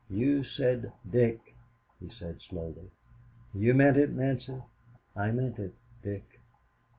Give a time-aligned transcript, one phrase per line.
[0.09, 1.53] "You said 'Dick,'"
[1.99, 2.89] he said slowly.
[3.53, 4.59] "You meant it, Nancy?"
[5.15, 6.23] "I meant it Dick."